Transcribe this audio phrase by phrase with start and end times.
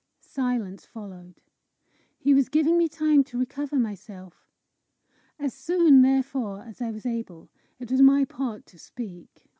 [0.23, 1.41] Silence followed.
[2.17, 4.47] He was giving me time to recover myself.
[5.37, 9.47] As soon, therefore, as I was able, it was my part to speak.